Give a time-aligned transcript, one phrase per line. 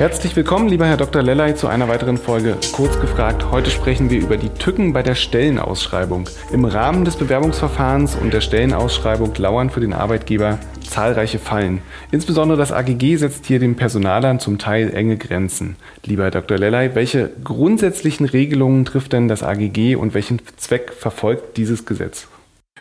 [0.00, 1.22] Herzlich willkommen, lieber Herr Dr.
[1.22, 3.50] Lellay, zu einer weiteren Folge Kurz gefragt.
[3.50, 6.24] Heute sprechen wir über die Tücken bei der Stellenausschreibung.
[6.50, 11.82] Im Rahmen des Bewerbungsverfahrens und der Stellenausschreibung lauern für den Arbeitgeber zahlreiche Fallen.
[12.12, 15.76] Insbesondere das AGG setzt hier den Personalern zum Teil enge Grenzen.
[16.06, 16.56] Lieber Herr Dr.
[16.56, 22.26] Lellay, welche grundsätzlichen Regelungen trifft denn das AGG und welchen Zweck verfolgt dieses Gesetz?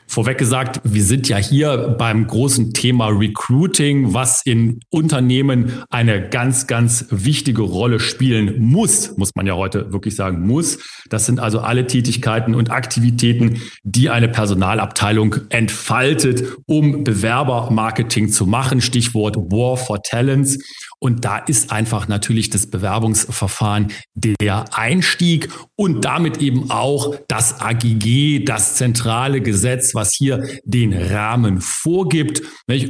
[0.09, 6.65] Vorweg gesagt, wir sind ja hier beim großen Thema Recruiting, was in Unternehmen eine ganz,
[6.65, 10.79] ganz wichtige Rolle spielen muss, muss man ja heute wirklich sagen, muss.
[11.09, 18.81] Das sind also alle Tätigkeiten und Aktivitäten, die eine Personalabteilung entfaltet, um Bewerbermarketing zu machen.
[18.81, 20.57] Stichwort War for Talents.
[20.99, 28.43] Und da ist einfach natürlich das Bewerbungsverfahren der Einstieg und damit eben auch das AGG,
[28.43, 32.41] das zentrale Gesetz, was hier den Rahmen vorgibt.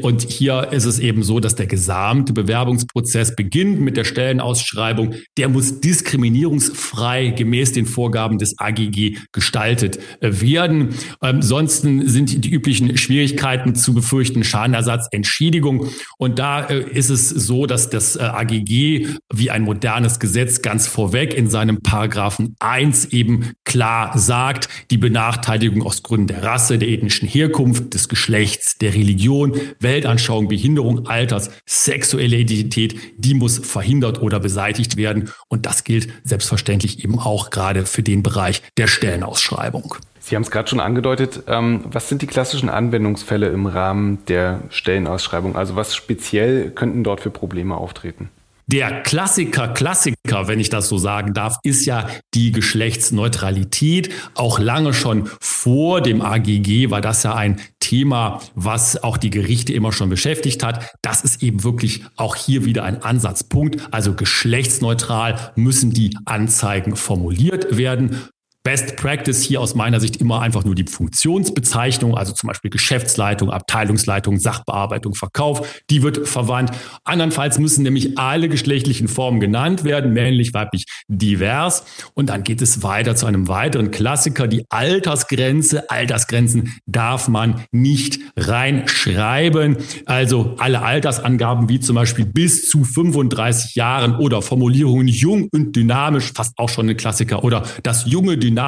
[0.01, 5.15] Und hier ist es eben so, dass der gesamte Bewerbungsprozess beginnt mit der Stellenausschreibung.
[5.37, 10.95] Der muss diskriminierungsfrei gemäß den Vorgaben des AGG gestaltet werden.
[11.19, 15.87] Ansonsten sind die üblichen Schwierigkeiten zu befürchten, Schadenersatz, Entschädigung.
[16.17, 20.87] Und da äh, ist es so, dass das äh, AGG wie ein modernes Gesetz ganz
[20.87, 26.89] vorweg in seinem Paragraphen 1 eben klar sagt, die Benachteiligung aus Gründen der Rasse, der
[26.99, 34.41] ethnischen Herkunft, des Geschlechts, der Religion, Weltanschauung, Behinderung, Alters, sexuelle Identität, die muss verhindert oder
[34.41, 35.31] beseitigt werden.
[35.47, 39.95] Und das gilt selbstverständlich eben auch gerade für den Bereich der Stellenausschreibung.
[40.19, 41.43] Sie haben es gerade schon angedeutet.
[41.47, 45.55] Ähm, was sind die klassischen Anwendungsfälle im Rahmen der Stellenausschreibung?
[45.55, 48.29] Also was speziell könnten dort für Probleme auftreten?
[48.71, 54.13] Der Klassiker, Klassiker, wenn ich das so sagen darf, ist ja die Geschlechtsneutralität.
[54.35, 59.73] Auch lange schon vor dem AGG war das ja ein Thema, was auch die Gerichte
[59.73, 60.91] immer schon beschäftigt hat.
[61.01, 63.87] Das ist eben wirklich auch hier wieder ein Ansatzpunkt.
[63.89, 68.29] Also geschlechtsneutral müssen die Anzeigen formuliert werden.
[68.69, 73.49] Best Practice hier aus meiner Sicht immer einfach nur die Funktionsbezeichnung, also zum Beispiel Geschäftsleitung,
[73.49, 76.69] Abteilungsleitung, Sachbearbeitung, Verkauf, die wird verwandt.
[77.03, 81.83] Andernfalls müssen nämlich alle geschlechtlichen Formen genannt werden, männlich, weiblich, divers.
[82.13, 85.89] Und dann geht es weiter zu einem weiteren Klassiker, die Altersgrenze.
[85.89, 89.77] Altersgrenzen darf man nicht reinschreiben.
[90.05, 96.33] Also alle Altersangaben wie zum Beispiel bis zu 35 Jahren oder Formulierungen jung und dynamisch,
[96.35, 98.58] fast auch schon ein Klassiker, oder das junge dynamische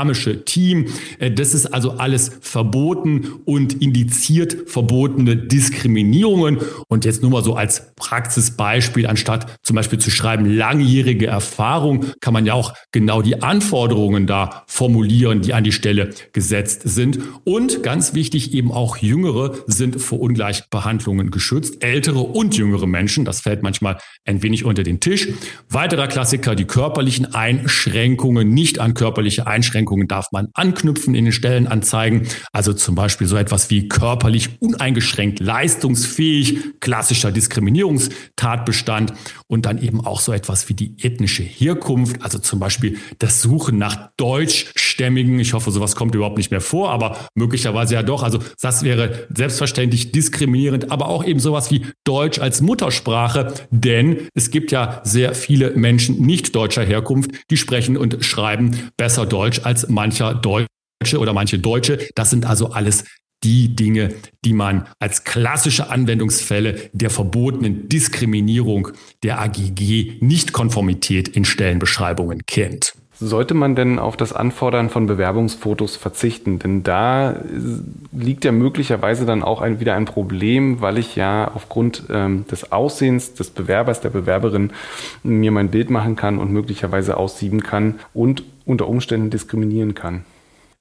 [0.45, 0.87] Team.
[1.19, 6.59] Äh, das ist also alles verboten und indiziert verbotene Diskriminierungen.
[6.87, 12.33] Und jetzt nur mal so als Praxisbeispiel, anstatt zum Beispiel zu schreiben langjährige Erfahrung, kann
[12.33, 17.19] man ja auch genau die Anforderungen da formulieren, die an die Stelle gesetzt sind.
[17.43, 21.83] Und ganz wichtig, eben auch Jüngere sind vor Ungleichbehandlungen geschützt.
[21.83, 25.27] Ältere und jüngere Menschen, das fällt manchmal ein wenig unter den Tisch.
[25.69, 31.31] Weiterer Klassiker, die körperlichen Einschränkungen, nicht an körperliche Einschränkungen Einschränkungen darf man anknüpfen in den
[31.31, 32.27] Stellenanzeigen.
[32.51, 39.13] Also zum Beispiel so etwas wie körperlich uneingeschränkt leistungsfähig, klassischer Diskriminierungstatbestand
[39.47, 43.77] und dann eben auch so etwas wie die ethnische Herkunft, also zum Beispiel das Suchen
[43.77, 45.39] nach Deutschstämmigen.
[45.39, 48.23] Ich hoffe, sowas kommt überhaupt nicht mehr vor, aber möglicherweise ja doch.
[48.23, 54.51] Also das wäre selbstverständlich diskriminierend, aber auch eben sowas wie Deutsch als Muttersprache, denn es
[54.51, 59.89] gibt ja sehr viele Menschen nicht deutscher Herkunft, die sprechen und schreiben besser Deutsch als
[59.89, 60.67] mancher Deutsche
[61.17, 61.99] oder manche Deutsche.
[62.15, 63.05] Das sind also alles
[63.43, 64.13] die Dinge,
[64.45, 68.89] die man als klassische Anwendungsfälle der verbotenen Diskriminierung
[69.23, 72.93] der AGG Nichtkonformität in Stellenbeschreibungen kennt.
[73.23, 76.57] Sollte man denn auf das Anfordern von Bewerbungsfotos verzichten?
[76.57, 77.35] Denn da
[78.11, 82.71] liegt ja möglicherweise dann auch ein, wieder ein Problem, weil ich ja aufgrund ähm, des
[82.71, 84.71] Aussehens des Bewerbers, der Bewerberin
[85.21, 90.25] mir mein Bild machen kann und möglicherweise aussieben kann und unter Umständen diskriminieren kann.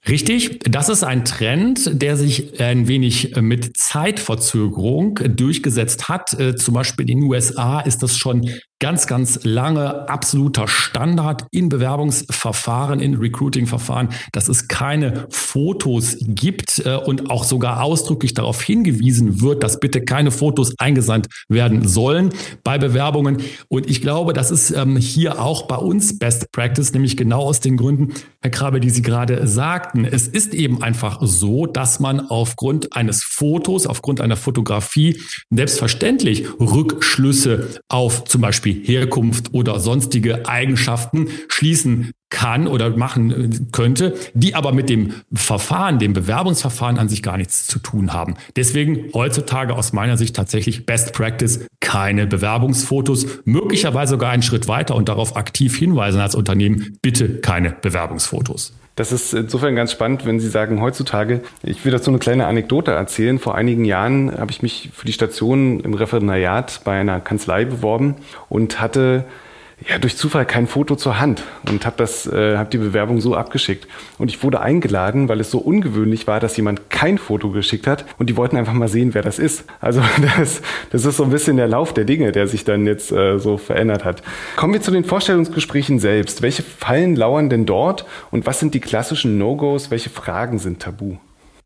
[0.09, 6.33] Richtig, das ist ein Trend, der sich ein wenig mit Zeitverzögerung durchgesetzt hat.
[6.41, 8.49] Äh, zum Beispiel in den USA ist das schon
[8.81, 16.97] ganz, ganz lange absoluter Standard in Bewerbungsverfahren, in Recruiting-Verfahren, dass es keine Fotos gibt äh,
[16.97, 22.31] und auch sogar ausdrücklich darauf hingewiesen wird, dass bitte keine Fotos eingesandt werden sollen
[22.65, 23.43] bei Bewerbungen.
[23.69, 27.61] Und ich glaube, das ist ähm, hier auch bei uns Best Practice, nämlich genau aus
[27.61, 30.07] den Gründen, Herr Krabbe, die Sie gerade sagten.
[30.07, 37.83] Es ist eben einfach so, dass man aufgrund eines Fotos, aufgrund einer Fotografie selbstverständlich Rückschlüsse
[37.89, 44.73] auf zum Beispiel Herkunft oder sonstige Eigenschaften schließen kann oder machen äh, könnte, die aber
[44.73, 48.37] mit dem Verfahren, dem Bewerbungsverfahren an sich gar nichts zu tun haben.
[48.57, 54.95] Deswegen heutzutage aus meiner Sicht tatsächlich Best Practice keine Bewerbungsfotos, möglicherweise sogar einen Schritt weiter
[54.95, 58.73] und darauf aktiv hinweisen als Unternehmen, bitte keine Bewerbungsfotos.
[59.01, 62.91] Das ist insofern ganz spannend, wenn Sie sagen, heutzutage, ich will dazu eine kleine Anekdote
[62.91, 63.39] erzählen.
[63.39, 68.17] Vor einigen Jahren habe ich mich für die Station im Referendariat bei einer Kanzlei beworben
[68.51, 69.25] und hatte
[69.89, 73.89] ja, durch Zufall kein Foto zur Hand und habe äh, habe die Bewerbung so abgeschickt.
[74.19, 78.05] Und ich wurde eingeladen, weil es so ungewöhnlich war, dass jemand kein Foto geschickt hat
[78.19, 79.65] und die wollten einfach mal sehen, wer das ist.
[79.81, 80.03] Also
[80.39, 83.39] das, das ist so ein bisschen der Lauf der Dinge, der sich dann jetzt äh,
[83.39, 84.23] so verändert hat.
[84.57, 86.43] Kommen wir zu den Vorstellungsgesprächen selbst.
[86.43, 89.91] Welche Fallen lauern denn dort und was sind die klassischen No-Gos?
[89.91, 91.17] Welche Fragen sind tabu?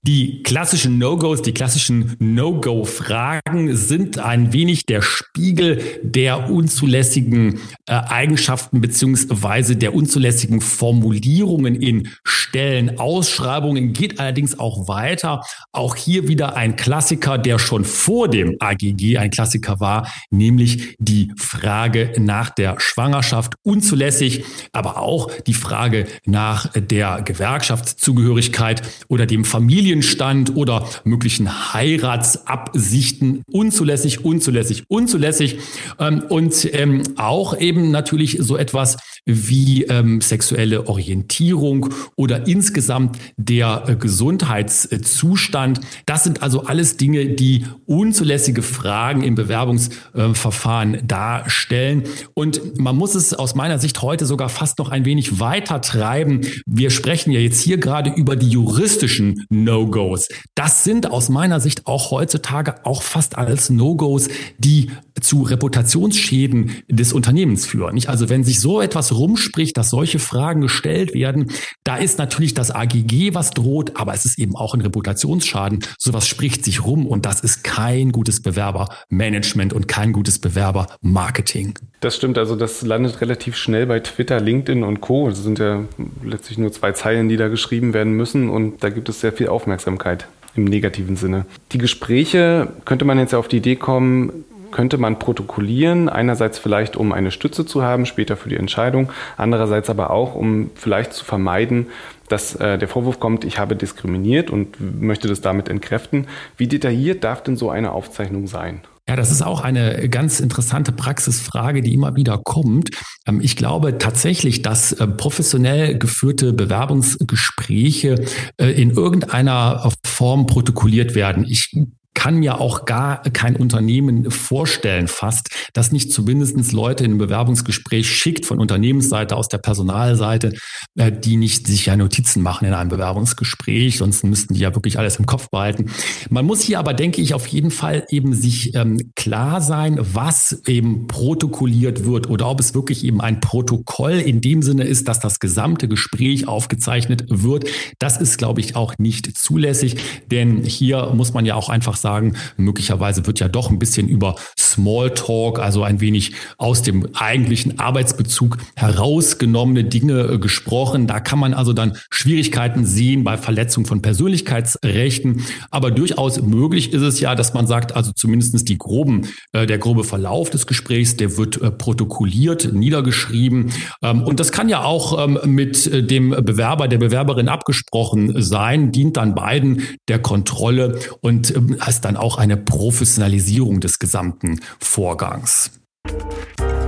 [0.07, 8.83] Die klassischen No-Gos, die klassischen No-Go-Fragen sind ein wenig der Spiegel der unzulässigen äh, Eigenschaften
[8.83, 15.41] beziehungsweise der unzulässigen Formulierungen in Stellenausschreibungen, geht allerdings auch weiter.
[15.73, 21.33] Auch hier wieder ein Klassiker, der schon vor dem AGG ein Klassiker war, nämlich die
[21.39, 29.94] Frage nach der Schwangerschaft unzulässig, aber auch die Frage nach der Gewerkschaftszugehörigkeit oder dem Familien
[29.95, 35.59] Familienstand oder möglichen Heiratsabsichten unzulässig, unzulässig, unzulässig.
[36.01, 43.85] Ähm, und ähm, auch eben natürlich so etwas wie ähm, sexuelle Orientierung oder insgesamt der
[43.87, 45.81] äh, Gesundheitszustand.
[46.07, 52.03] Das sind also alles Dinge, die unzulässige Fragen im Bewerbungsverfahren darstellen.
[52.35, 56.41] Und man muss es aus meiner Sicht heute sogar fast noch ein wenig weiter treiben.
[56.67, 59.47] Wir sprechen ja jetzt hier gerade über die juristischen
[59.85, 60.29] No-Gos.
[60.55, 64.29] Das sind aus meiner Sicht auch heutzutage auch fast als No-Gos,
[64.59, 64.91] die
[65.21, 67.95] zu Reputationsschäden des Unternehmens führen.
[67.95, 68.09] Nicht?
[68.09, 71.51] Also wenn sich so etwas rumspricht, dass solche Fragen gestellt werden,
[71.85, 75.81] da ist natürlich das AGG, was droht, aber es ist eben auch ein Reputationsschaden.
[75.99, 81.79] Sowas spricht sich rum und das ist kein gutes Bewerbermanagement und kein gutes Bewerbermarketing.
[82.05, 85.31] Das stimmt, also das landet relativ schnell bei Twitter, LinkedIn und Co.
[85.31, 85.85] Das sind ja
[86.23, 89.49] letztlich nur zwei Zeilen, die da geschrieben werden müssen und da gibt es sehr viel
[89.49, 91.47] Aufmerksamkeit im negativen Sinne.
[91.73, 97.11] Die Gespräche könnte man jetzt auf die Idee kommen, könnte man protokollieren, einerseits vielleicht um
[97.11, 101.87] eine Stütze zu haben, später für die Entscheidung, andererseits aber auch, um vielleicht zu vermeiden,
[102.29, 106.27] dass äh, der Vorwurf kommt, ich habe diskriminiert und möchte das damit entkräften.
[106.59, 108.83] Wie detailliert darf denn so eine Aufzeichnung sein?
[109.07, 112.91] Ja, das ist auch eine ganz interessante Praxisfrage, die immer wieder kommt.
[113.27, 118.25] Ähm, ich glaube tatsächlich, dass äh, professionell geführte Bewerbungsgespräche
[118.57, 121.45] äh, in irgendeiner Form protokolliert werden.
[121.47, 121.77] Ich
[122.15, 128.09] kann mir auch gar kein Unternehmen vorstellen, fast, das nicht zumindest Leute in ein Bewerbungsgespräch
[128.09, 130.55] schickt von Unternehmensseite aus der Personalseite,
[130.97, 134.99] äh, die nicht sich ja Notizen machen in einem Bewerbungsgespräch, sonst müssten die ja wirklich
[134.99, 135.91] alles im Kopf behalten.
[136.31, 140.63] Man muss hier aber, denke ich, auf jeden Fall eben sich ähm, klar sein, was
[140.67, 145.21] eben protokolliert wird oder ob es wirklich eben ein Protokoll in dem Sinne ist, dass
[145.21, 147.69] das gesamte Gespräch aufgezeichnet wird.
[147.99, 149.97] Das ist, glaube ich, auch nicht zulässig,
[150.31, 154.37] denn hier muss man ja auch einfach sagen, möglicherweise wird ja doch ein bisschen über
[154.59, 161.07] Smalltalk, also ein wenig aus dem eigentlichen Arbeitsbezug herausgenommene Dinge äh, gesprochen.
[161.07, 165.43] Da kann man also dann Schwierigkeiten sehen bei Verletzung von Persönlichkeitsrechten.
[165.71, 169.79] Aber durchaus möglich ist es ja, dass man sagt, also zumindestens die groben, äh, der
[169.79, 173.73] grobe Verlauf des Gesprächs, der wird äh, protokolliert, niedergeschrieben.
[174.03, 179.17] Ähm, und das kann ja auch ähm, mit dem Bewerber, der Bewerberin abgesprochen sein, dient
[179.17, 185.71] dann beiden der Kontrolle und ähm, heißt dann auch eine Professionalisierung des gesamten Vorgangs.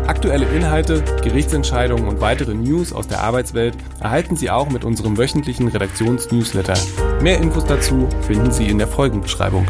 [0.09, 5.69] Aktuelle Inhalte, Gerichtsentscheidungen und weitere News aus der Arbeitswelt erhalten Sie auch mit unserem wöchentlichen
[5.69, 6.75] Redaktionsnewsletter.
[7.23, 9.69] Mehr Infos dazu finden Sie in der Folgenbeschreibung.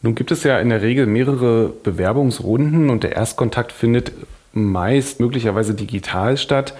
[0.00, 4.12] Nun gibt es ja in der Regel mehrere Bewerbungsrunden und der Erstkontakt findet
[4.56, 6.74] meist möglicherweise digital statt.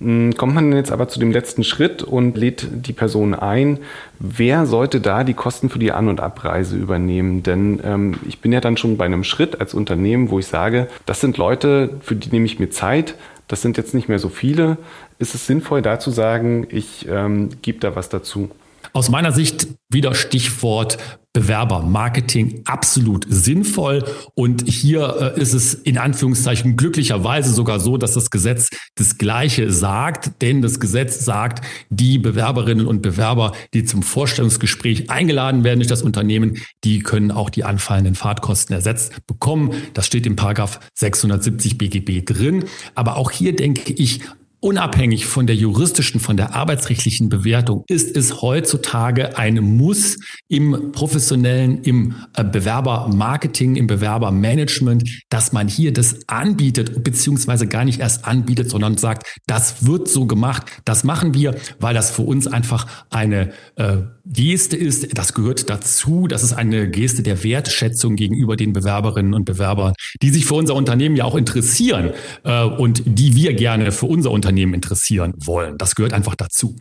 [0.00, 3.78] Hm, kommt man jetzt aber zu dem letzten Schritt und lädt die Person ein,
[4.18, 7.42] wer sollte da die Kosten für die An- und Abreise übernehmen?
[7.42, 10.88] Denn ähm, ich bin ja dann schon bei einem Schritt als Unternehmen, wo ich sage,
[11.06, 13.14] das sind Leute, für die nehme ich mir Zeit,
[13.48, 14.76] das sind jetzt nicht mehr so viele.
[15.18, 18.50] Ist es sinnvoll, da zu sagen, ich ähm, gebe da was dazu?
[18.92, 20.98] Aus meiner Sicht wieder Stichwort
[21.38, 24.04] Bewerbermarketing absolut sinnvoll.
[24.34, 29.70] Und hier äh, ist es in Anführungszeichen glücklicherweise sogar so, dass das Gesetz das Gleiche
[29.70, 30.42] sagt.
[30.42, 36.02] Denn das Gesetz sagt, die Bewerberinnen und Bewerber, die zum Vorstellungsgespräch eingeladen werden durch das
[36.02, 39.74] Unternehmen, die können auch die anfallenden Fahrtkosten ersetzt bekommen.
[39.94, 42.64] Das steht im Paragraph 670 BGB drin.
[42.94, 44.22] Aber auch hier denke ich,
[44.60, 51.82] Unabhängig von der juristischen, von der arbeitsrechtlichen Bewertung ist es heutzutage ein Muss im professionellen,
[51.84, 58.68] im äh, Bewerbermarketing, im Bewerbermanagement, dass man hier das anbietet, beziehungsweise gar nicht erst anbietet,
[58.68, 63.52] sondern sagt, das wird so gemacht, das machen wir, weil das für uns einfach eine
[63.76, 63.98] äh,
[64.30, 69.44] Geste ist, das gehört dazu, das ist eine Geste der Wertschätzung gegenüber den Bewerberinnen und
[69.44, 72.12] Bewerbern, die sich für unser Unternehmen ja auch interessieren
[72.44, 75.78] äh, und die wir gerne für unser Unternehmen interessieren wollen.
[75.78, 76.76] Das gehört einfach dazu.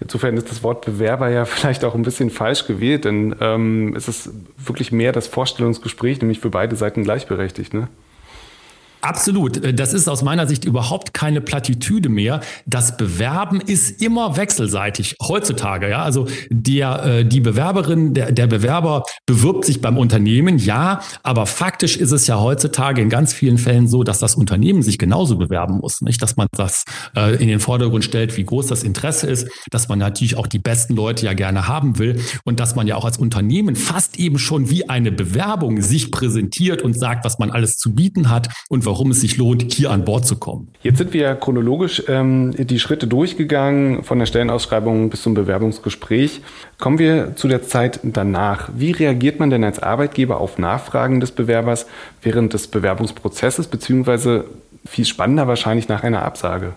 [0.00, 4.08] Insofern ist das Wort Bewerber ja vielleicht auch ein bisschen falsch gewählt, denn ähm, es
[4.08, 7.74] ist wirklich mehr das Vorstellungsgespräch, nämlich für beide Seiten gleichberechtigt.
[7.74, 7.88] Ne?
[9.00, 9.62] Absolut.
[9.64, 12.40] Äh, das ist aus meiner Sicht überhaupt keine Plattitüde mehr.
[12.66, 15.88] Das Bewerben ist immer wechselseitig heutzutage.
[15.88, 21.46] Ja, also der, äh, die Bewerberin, der, der Bewerber bewirbt sich beim Unternehmen, ja, aber
[21.46, 25.36] faktisch ist es ja heutzutage in ganz vielen Fällen so, dass das Unternehmen sich genauso
[25.36, 26.00] bewerben muss.
[26.00, 26.84] Nicht, dass man das
[27.16, 30.58] äh, in den Vordergrund stellt, wie groß das Interesse ist, dass man natürlich auch die
[30.58, 34.38] besten Leute ja gerne haben will und dass man ja auch als Unternehmen fast eben
[34.38, 38.87] schon wie eine Bewerbung sich präsentiert und sagt, was man alles zu bieten hat und
[38.88, 40.68] warum es sich lohnt, hier an Bord zu kommen.
[40.82, 46.40] Jetzt sind wir chronologisch ähm, die Schritte durchgegangen, von der Stellenausschreibung bis zum Bewerbungsgespräch.
[46.78, 48.70] Kommen wir zu der Zeit danach.
[48.74, 51.86] Wie reagiert man denn als Arbeitgeber auf Nachfragen des Bewerbers
[52.22, 54.44] während des Bewerbungsprozesses, beziehungsweise
[54.86, 56.72] viel spannender wahrscheinlich nach einer Absage?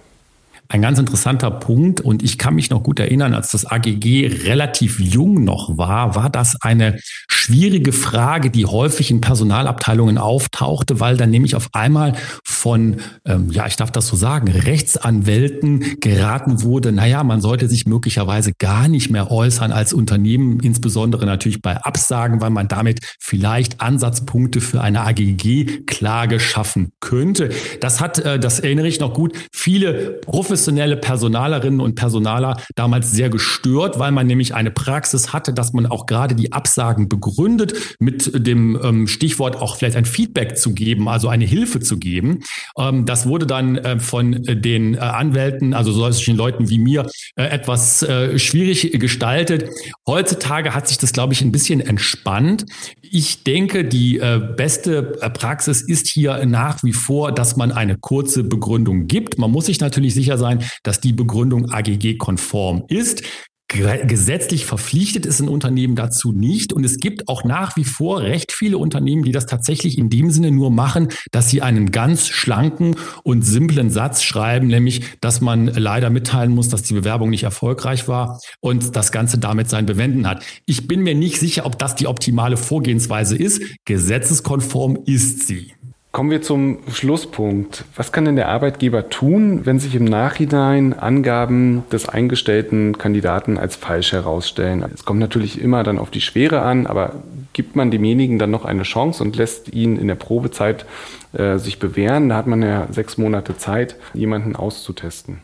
[0.72, 5.02] Ein ganz interessanter Punkt und ich kann mich noch gut erinnern, als das AGG relativ
[5.02, 6.98] jung noch war, war das eine
[7.28, 12.14] schwierige Frage, die häufig in Personalabteilungen auftauchte, weil dann nämlich auf einmal
[12.46, 17.86] von, ähm, ja, ich darf das so sagen, Rechtsanwälten geraten wurde, naja, man sollte sich
[17.86, 23.82] möglicherweise gar nicht mehr äußern als Unternehmen, insbesondere natürlich bei Absagen, weil man damit vielleicht
[23.82, 27.50] Ansatzpunkte für eine AGG-Klage schaffen könnte.
[27.82, 33.12] Das hat, äh, das erinnere ich noch gut, viele professionelle professionelle Personalerinnen und Personaler damals
[33.12, 37.74] sehr gestört, weil man nämlich eine Praxis hatte, dass man auch gerade die Absagen begründet
[37.98, 42.42] mit dem ähm, Stichwort auch vielleicht ein Feedback zu geben, also eine Hilfe zu geben.
[42.78, 47.46] Ähm, das wurde dann äh, von den äh, Anwälten, also solchen Leuten wie mir, äh,
[47.46, 49.68] etwas äh, schwierig gestaltet.
[50.12, 52.66] Heutzutage hat sich das, glaube ich, ein bisschen entspannt.
[53.02, 57.98] Ich denke, die äh, beste äh, Praxis ist hier nach wie vor, dass man eine
[57.98, 59.38] kurze Begründung gibt.
[59.38, 63.24] Man muss sich natürlich sicher sein, sein, dass die Begründung AGG-konform ist.
[63.72, 66.74] Gesetzlich verpflichtet ist ein Unternehmen dazu nicht.
[66.74, 70.30] Und es gibt auch nach wie vor recht viele Unternehmen, die das tatsächlich in dem
[70.30, 75.68] Sinne nur machen, dass sie einen ganz schlanken und simplen Satz schreiben, nämlich, dass man
[75.68, 80.28] leider mitteilen muss, dass die Bewerbung nicht erfolgreich war und das Ganze damit sein Bewenden
[80.28, 80.44] hat.
[80.66, 83.62] Ich bin mir nicht sicher, ob das die optimale Vorgehensweise ist.
[83.86, 85.72] Gesetzeskonform ist sie.
[86.12, 87.86] Kommen wir zum Schlusspunkt.
[87.96, 93.78] Was kann denn der Arbeitgeber tun, wenn sich im Nachhinein Angaben des eingestellten Kandidaten als
[93.78, 94.84] falsch herausstellen?
[94.94, 97.14] Es kommt natürlich immer dann auf die Schwere an, aber
[97.54, 100.86] gibt man demjenigen dann noch eine Chance und lässt ihn in der Probezeit
[101.32, 102.28] äh, sich bewähren?
[102.28, 105.40] Da hat man ja sechs Monate Zeit, jemanden auszutesten.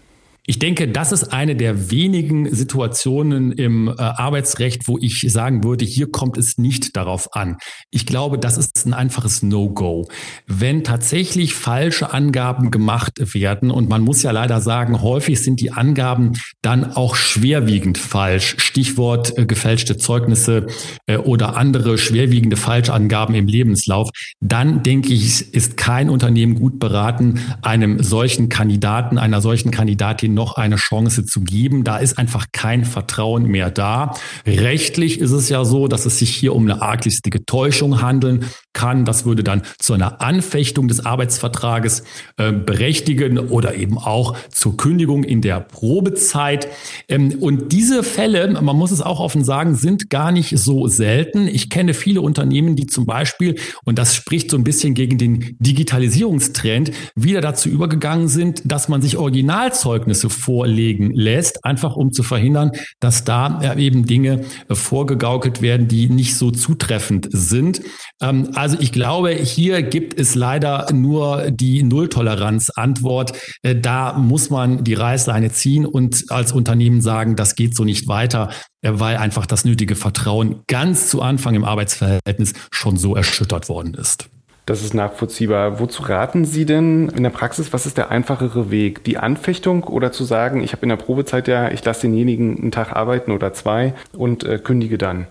[0.50, 5.84] Ich denke, das ist eine der wenigen Situationen im äh, Arbeitsrecht, wo ich sagen würde,
[5.84, 7.58] hier kommt es nicht darauf an.
[7.92, 10.08] Ich glaube, das ist ein einfaches No-Go.
[10.46, 15.74] Wenn tatsächlich falsche Angaben gemacht werden, und man muss ja leider sagen, häufig sind die
[15.74, 18.56] Angaben dann auch schwerwiegend falsch.
[18.58, 20.68] Stichwort äh, gefälschte Zeugnisse
[21.08, 27.42] äh, oder andere schwerwiegende Falschangaben im Lebenslauf, dann denke ich, ist kein Unternehmen gut beraten,
[27.64, 31.84] einem solchen Kandidaten, einer solchen Kandidatin noch eine Chance zu geben.
[31.84, 34.14] Da ist einfach kein Vertrauen mehr da.
[34.46, 38.46] Rechtlich ist es ja so, dass es sich hier um eine arglistige Täuschung handeln
[38.78, 39.06] kann.
[39.06, 42.04] Das würde dann zu einer Anfechtung des Arbeitsvertrages
[42.38, 46.68] äh, berechtigen oder eben auch zur Kündigung in der Probezeit.
[47.10, 51.48] Ähm, und diese Fälle, man muss es auch offen sagen, sind gar nicht so selten.
[51.48, 55.58] Ich kenne viele Unternehmen, die zum Beispiel, und das spricht so ein bisschen gegen den
[55.60, 62.72] Digitalisierungstrend, wieder dazu übergegangen sind, dass man sich Originalzeugnisse vorlegen lässt, einfach um zu verhindern,
[63.00, 67.82] dass da äh, eben Dinge äh, vorgegaukelt werden, die nicht so zutreffend sind.
[68.22, 73.34] Ähm, also ich glaube, hier gibt es leider nur die Nulltoleranz-Antwort.
[73.62, 78.08] Äh, da muss man die Reißleine ziehen und als Unternehmen sagen, das geht so nicht
[78.08, 78.50] weiter,
[78.82, 84.30] weil einfach das nötige Vertrauen ganz zu Anfang im Arbeitsverhältnis schon so erschüttert worden ist.
[84.68, 85.80] Das ist nachvollziehbar.
[85.80, 89.02] Wozu raten Sie denn in der Praxis, was ist der einfachere Weg?
[89.06, 92.72] Die Anfechtung oder zu sagen, ich habe in der Probezeit ja, ich lasse denjenigen einen
[92.72, 95.28] Tag arbeiten oder zwei und äh, kündige dann?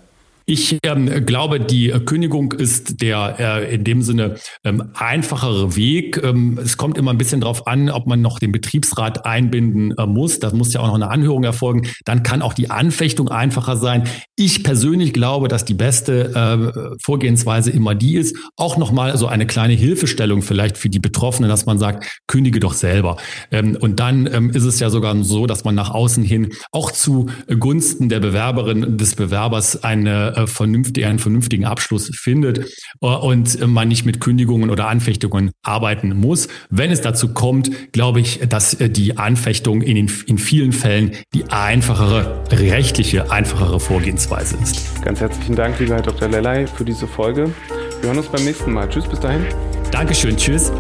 [0.49, 6.23] Ich ähm, glaube, die Kündigung ist der äh, in dem Sinne ähm, einfachere Weg.
[6.23, 10.07] Ähm, es kommt immer ein bisschen darauf an, ob man noch den Betriebsrat einbinden äh,
[10.07, 10.39] muss.
[10.39, 11.89] Da muss ja auch noch eine Anhörung erfolgen.
[12.05, 14.05] Dann kann auch die Anfechtung einfacher sein.
[14.37, 18.37] Ich persönlich glaube, dass die beste äh, Vorgehensweise immer die ist.
[18.55, 22.75] Auch nochmal so eine kleine Hilfestellung vielleicht für die Betroffenen, dass man sagt, kündige doch
[22.75, 23.17] selber.
[23.51, 26.93] Ähm, und dann ähm, ist es ja sogar so, dass man nach außen hin auch
[26.93, 32.59] zu Gunsten der Bewerberin des Bewerbers eine äh, vernünftig, einen vernünftigen Abschluss findet
[33.01, 36.49] äh, und man nicht mit Kündigungen oder Anfechtungen arbeiten muss.
[36.71, 41.13] Wenn es dazu kommt, glaube ich, dass äh, die Anfechtung in, den, in vielen Fällen
[41.35, 45.03] die einfachere, rechtliche, einfachere Vorgehensweise ist.
[45.03, 46.29] Ganz herzlichen Dank, lieber Herr Dr.
[46.29, 47.53] Lellay, für diese Folge.
[48.01, 48.89] Wir hören uns beim nächsten Mal.
[48.89, 49.45] Tschüss, bis dahin.
[49.91, 50.71] Dankeschön, tschüss.